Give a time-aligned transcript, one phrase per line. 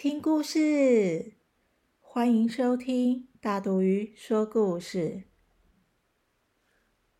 [0.00, 1.32] 听故事，
[1.98, 5.24] 欢迎收听大肚鱼说故事。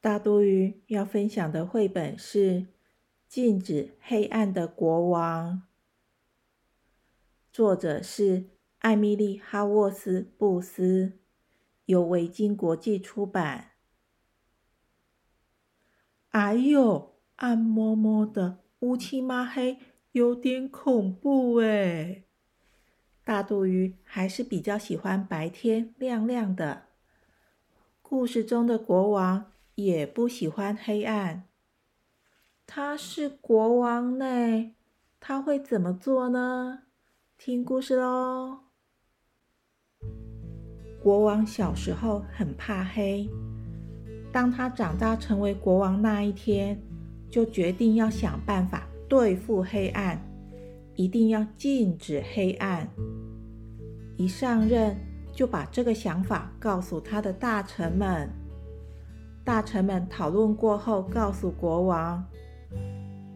[0.00, 2.60] 大肚鱼要分享的绘本是
[3.26, 5.54] 《禁止黑暗的国王》，
[7.52, 11.18] 作者是艾米丽·哈沃斯·布斯，
[11.86, 13.72] 由维京国际出版。
[16.28, 19.78] 哎呦，暗摸摸的，乌漆抹黑，
[20.12, 22.22] 有点恐怖哎。
[23.28, 26.84] 大肚鱼还是比较喜欢白天亮亮的。
[28.00, 31.44] 故事中的国王也不喜欢黑暗。
[32.66, 34.72] 他是国王呢，
[35.20, 36.84] 他会怎么做呢？
[37.36, 38.60] 听故事喽。
[41.02, 43.28] 国王小时候很怕黑，
[44.32, 46.80] 当他长大成为国王那一天，
[47.28, 50.18] 就决定要想办法对付黑暗。
[50.96, 52.88] 一定要禁止黑暗。
[54.18, 54.94] 一上任
[55.32, 58.28] 就把这个想法告诉他的大臣们。
[59.44, 62.22] 大臣们讨论过后，告诉国王：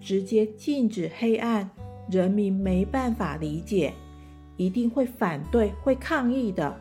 [0.00, 1.70] 直接禁止黑暗，
[2.10, 3.94] 人民没办法理解，
[4.56, 6.77] 一定会反对、会抗议的。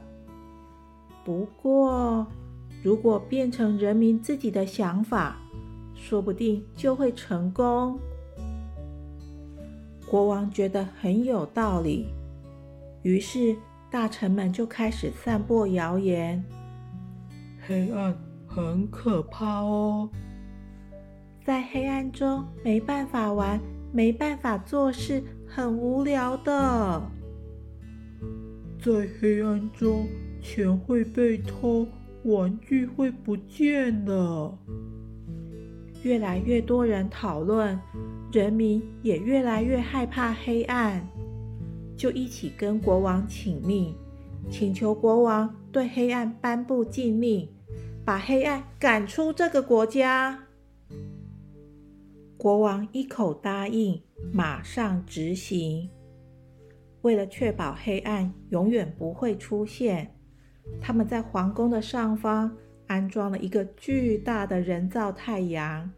[1.24, 2.26] 不过，
[2.84, 5.38] 如果变成人民自己的想法，
[5.94, 8.00] 说不定就会成功。
[10.10, 12.08] 国王觉得很有道理，
[13.04, 13.56] 于是
[13.92, 16.42] 大臣们就开始散播谣言：
[17.68, 20.10] 黑暗很可怕哦，
[21.44, 23.60] 在黑暗中没办法玩，
[23.92, 27.02] 没办法做事，很无聊的。
[28.80, 30.08] 在黑暗中，
[30.42, 31.86] 钱会被偷，
[32.24, 34.58] 玩具会不见的。
[36.04, 37.78] 越来越多人讨论，
[38.32, 41.06] 人民也越来越害怕黑暗，
[42.02, 43.94] 就一起跟国王请命，
[44.50, 47.48] 请求国王对黑暗颁布禁令，
[48.04, 50.48] 把黑暗赶出这个国家。
[52.38, 54.02] 国王一口答应，
[54.34, 55.88] 马上执行。
[57.04, 60.16] 为了确保黑暗永远不会出现，
[60.82, 62.52] 他们在皇宫的上方。
[62.88, 65.92] 安装了一个巨大的人造太阳。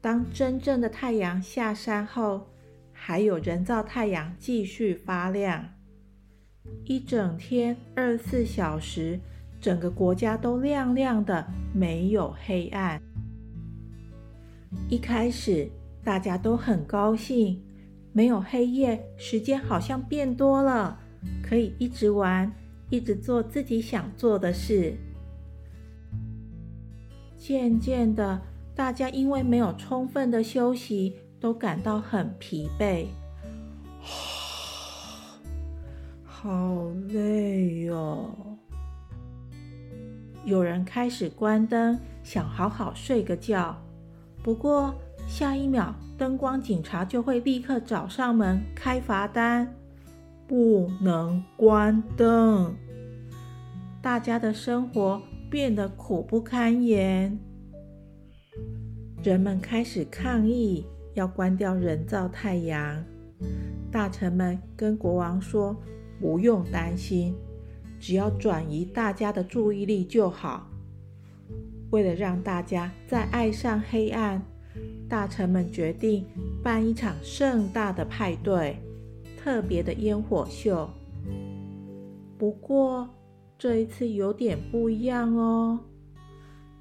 [0.00, 2.48] 当真正的太阳下山后，
[3.06, 5.62] 还有人造太阳继续发亮，
[6.86, 9.20] 一整天二十四小时，
[9.60, 12.98] 整个国家都亮亮的，没有黑暗。
[14.88, 15.68] 一开始
[16.02, 17.62] 大家都很高兴，
[18.14, 20.98] 没有黑夜，时间好像变多了，
[21.42, 22.50] 可以一直玩，
[22.88, 24.94] 一直做自己想做的事。
[27.36, 28.40] 渐渐的，
[28.74, 33.04] 大家因为没有充分的休息，都感到很疲惫，
[36.24, 38.34] 好累哟。
[40.46, 43.76] 有人开始关灯，想好好睡个觉。
[44.42, 44.94] 不过
[45.28, 49.70] 下一秒，灯光警察就会立刻找上门开罚单，
[50.46, 52.74] 不能关灯。
[54.00, 55.20] 大家的生活。
[55.50, 57.38] 变得苦不堪言，
[59.22, 63.04] 人们开始抗议，要关掉人造太阳。
[63.90, 65.76] 大臣们跟国王说
[66.20, 67.34] ：“不用担心，
[67.98, 70.68] 只要转移大家的注意力就好。”
[71.90, 74.42] 为了让大家再爱上黑暗，
[75.08, 76.26] 大臣们决定
[76.62, 78.76] 办一场盛大的派对，
[79.36, 80.90] 特别的烟火秀。
[82.36, 83.08] 不过，
[83.56, 85.78] 这一次有点不一样哦，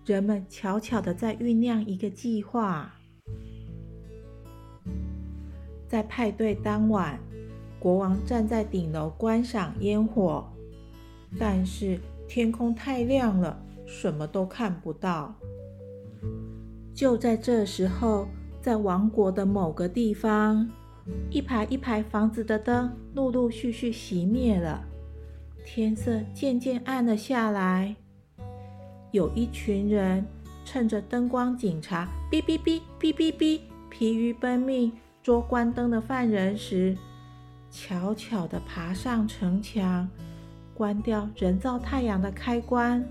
[0.04, 2.92] 人们悄悄的在酝酿一个计划。
[5.94, 7.20] 在派对当晚，
[7.78, 10.44] 国王站在顶楼观赏烟火，
[11.38, 15.36] 但是天空太亮了，什么都看不到。
[16.96, 18.28] 就在这时候，
[18.60, 20.68] 在王国的某个地方，
[21.30, 24.84] 一排一排房子的灯陆陆续续熄灭了。
[25.64, 27.96] 天色渐渐暗了下来，
[29.12, 30.26] 有一群人
[30.66, 33.60] 趁着灯光警察哔哔哔哔哔哔
[33.92, 34.92] 疲于奔命
[35.24, 36.98] 捉关灯的犯人时，
[37.72, 40.10] 悄悄地爬上城墙，
[40.74, 43.02] 关掉人造太阳的开关。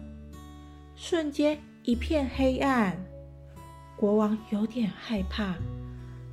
[0.95, 3.03] 瞬间一片黑暗，
[3.97, 5.55] 国王有点害怕。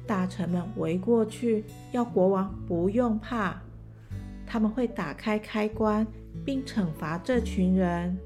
[0.05, 3.55] 大臣们围过去，要国王不用怕，
[4.45, 6.05] 他们会打开开关，
[6.43, 8.17] 并惩罚这群人。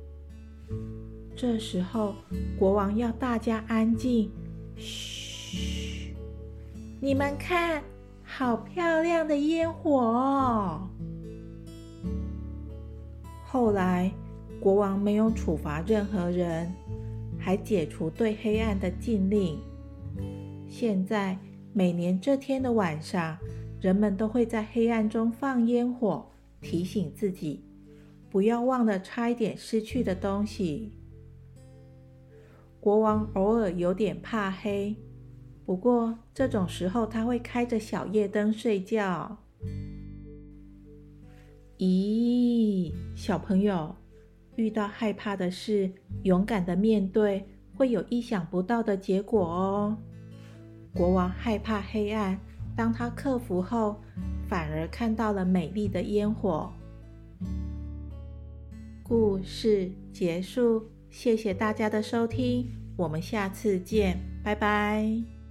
[1.35, 2.15] 这时候，
[2.57, 4.31] 国王要大家安静，
[4.75, 6.12] 嘘！
[7.03, 7.83] 你们看，
[8.23, 10.87] 好漂亮的烟火哦！
[13.43, 14.09] 后来，
[14.57, 16.71] 国王没有处罚任何人，
[17.37, 19.59] 还解除对黑暗的禁令。
[20.65, 21.37] 现在。
[21.75, 23.35] 每年这天的晚上，
[23.81, 26.29] 人们都会在黑暗中放烟火，
[26.61, 27.65] 提醒自己
[28.29, 30.93] 不要忘了差一点失去的东西。
[32.79, 34.95] 国王偶尔有点怕黑，
[35.65, 39.37] 不过这种时候他会开着小夜灯睡觉。
[41.77, 43.95] 咦，小朋友，
[44.55, 45.91] 遇到害怕的事，
[46.23, 47.45] 勇敢的面对，
[47.75, 49.97] 会有意想不到的结果哦。
[50.93, 52.39] 国王害怕黑暗，
[52.75, 54.01] 当他克服后，
[54.47, 56.71] 反而看到了美丽的烟火。
[59.01, 65.42] 故事结束，谢谢大家的收听，我们下次见，拜拜。